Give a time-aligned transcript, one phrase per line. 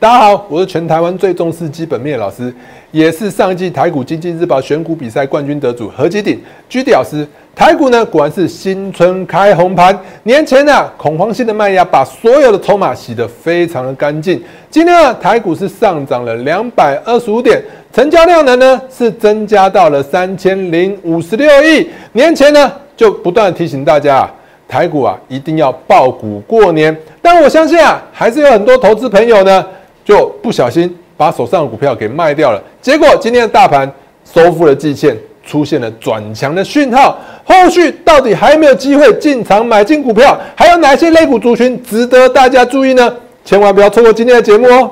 [0.00, 2.54] 大家好，我是全台湾最重视基本面老师，
[2.92, 7.26] 也是上一季台股经济日报选股比赛冠军得主何基鼎居地老师。
[7.52, 9.98] 台股呢，果然是新春开红盘。
[10.22, 14.40] 年前呢，恐慌性的卖压把所有的筹码洗得非常的干净。
[14.70, 17.60] 今天呢，台股是上涨了两百二十五点，
[17.92, 21.90] 成交量呢呢是增加到了三千零五十六亿。
[22.12, 24.30] 年前呢，就不断提醒大家啊，
[24.68, 26.96] 台股啊一定要爆股过年。
[27.20, 29.66] 但我相信啊，还是有很多投资朋友呢。
[30.08, 33.86] 就不小心把手上的股票给卖掉了，结果今天的大盘
[34.24, 37.18] 收复了季线，出现了转强的讯号。
[37.44, 40.40] 后续到底还有没有机会进场买进股票？
[40.56, 43.14] 还有哪些类股族群值得大家注意呢？
[43.44, 44.90] 千万不要错过今天的节目哦！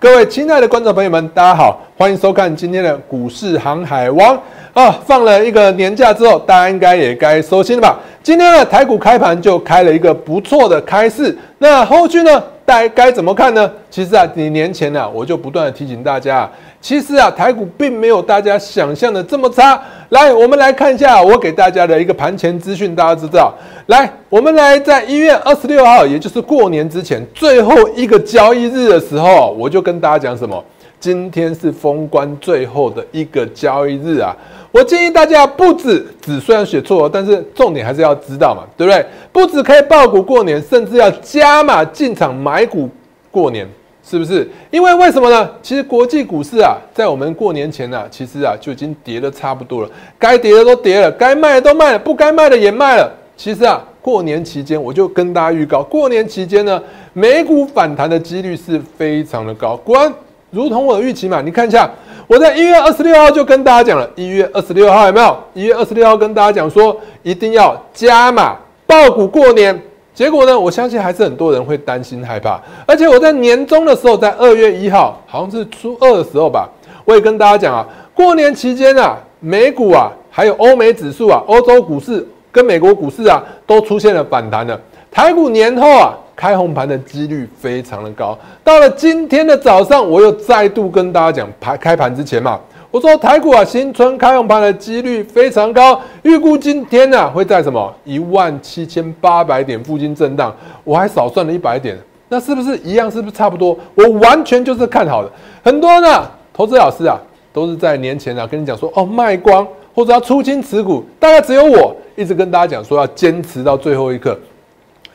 [0.00, 4.34] 各位亲爱的观众朋友们，大家好，欢迎收看今天的股市航海王。
[4.72, 8.00] 啊，放了一个年假之后，大家应该也该收心了吧？
[8.22, 13.70] 今天呢，台股开盘就开了一个不错的开市，那后续呢，大家该怎么看呢？
[13.90, 16.48] 其实啊，你年前呢，我就不断的提醒大家，
[16.80, 19.78] 其实啊，台股并没有大家想象的这么差。
[20.10, 23.54] 来，我们来看一下我给大家的一个盘前资讯，大家知道。
[23.86, 30.62] 来，我们来在一月二十六号，也就是过年之前最后一个交易日的时候，我就跟大家讲什么？
[30.98, 34.36] 今天是封关最后的一个交易日啊！
[34.72, 39.06] 我建议大家不止，只虽然写错了，但是重点还是要知道嘛，对不对？
[39.32, 42.88] 不止可以爆股过年，甚至要加码进场买股
[43.30, 43.66] 过年，
[44.02, 44.48] 是不是？
[44.70, 45.50] 因为为什么呢？
[45.62, 53.12] 其实国际股市啊，在我们过年前呢，其实啊就已经跌的差不多了，该跌的都跌了，该卖的都卖了，不该卖的也卖了。
[53.36, 59.76] 其实啊，过年期间我就跟大家预告，过年期间呢，美股反弹的几率是非常的高。
[59.76, 60.12] 果然。
[60.52, 61.88] 如同我的预期嘛，你看一下，
[62.26, 65.38] 我在一月二十六号就跟大家讲了，一月二十六号有没有？
[65.54, 69.80] 一月二十六号跟大家讲说，一定要加码爆股过年。
[70.20, 72.60] 结果呢，我相信还是很多人会担心害怕。
[72.84, 76.68] 而且我在年终的时候，在二月一号，好像是初二的时候吧，
[77.06, 84.78] 我也跟大家讲啊，过年期间啊，美股啊，还有欧美指数啊，欧洲股市跟美国股市啊，都出现了反弹了。
[85.10, 86.14] 台股年后啊。
[86.36, 88.38] 开红盘的几率非常的高。
[88.64, 92.58] 到了今天的早上，我又再度跟大家讲，盘开盘之前嘛，
[92.90, 100.52] 我说台股啊，新春开红盘的几率非常高，预估今天呢会在什么一万七千八百点附近震荡。
[100.82, 101.96] 我还少算了一百点，
[102.28, 103.08] 那是不是一样？
[103.08, 103.78] 是不是差不多？
[103.94, 105.30] 我完全就是看好的。
[105.62, 107.16] 很多呢投资老师啊，
[107.52, 109.64] 都是在年前啊跟你讲说，哦卖光
[109.94, 114.36] 或者要出清持股，大概只有我一直跟大家讲说要坚持到最后一刻。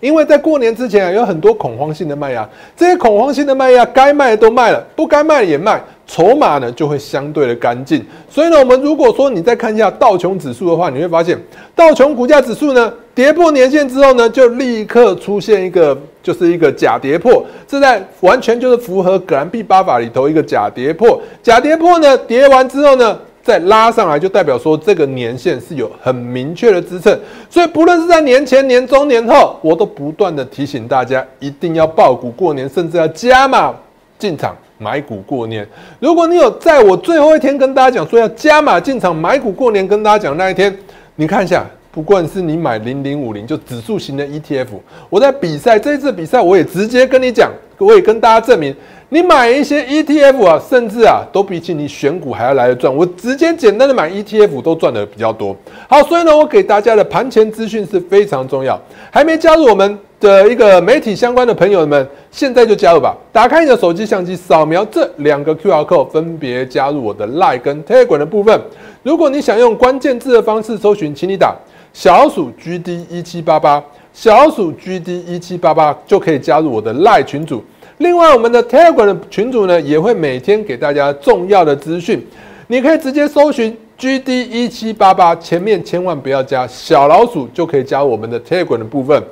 [0.05, 8.05] 因为在过年之前啊，有很多恐慌性的卖压，这些恐慌性的卖压该卖的都卖了，不该卖也卖，筹码呢就会相对的干净。
[8.29, 11.35] 所以呢，我们如果说你再看一下道琼指数的话，你会发现
[11.75, 21.19] 道琼股价指数呢跌破年线之后呢，就立刻出现一个就是一个假跌破，这在完全就是符合格兰币八法里头一个假跌破。
[21.41, 23.19] 假跌破呢，跌完之后呢。
[23.45, 27.15] 再拉上来，就代表说这个年限是有很明确的支撑，
[27.47, 33.71] 所以不论是在年前、年中、年后，我都不断的提醒大家，一定要爆股过年，甚至要加码
[34.17, 35.67] 进场买股过年。
[35.99, 40.75] 如果你有在我最后一天跟大家讲说要加码进场买股过年，跟大家讲那一天，
[41.15, 41.63] 你看一下，
[41.95, 44.67] 不管是你买零零五零就指数型的 ETF，
[45.09, 48.75] 我在比赛这一次比赛，我也直接跟你讲，我也跟大家证明。
[49.07, 52.93] 你买一些 ETF 啊，甚至啊，都比起你选股还要来的赚。
[52.93, 55.55] 我直接简单的买 ETF 都赚的比较多。
[55.87, 58.77] 好，所以呢，我给大家的盘前资讯是非常重要。
[59.09, 63.15] 还没加入我们的一个媒体相关的朋友们，现在就加入吧。
[63.31, 68.59] 打开你的手机相机，扫描这两个 QR code，分别加入我的 Line 跟 tag 管的部分。
[69.01, 71.55] 如果你想用关键字的方式搜寻，请你打
[71.95, 77.63] 小鼠 GD 一七八八，小鼠 GD 一七八八就可以加入我的赖群组。
[77.99, 82.21] 另外，我们的 Telegram 群组呢，也会每天给大家重要的资讯。
[82.67, 89.23] 你可以直接搜寻 GD 一七八八，前面千万不要加小老鼠，就可以加我们的 Telegram 的部分。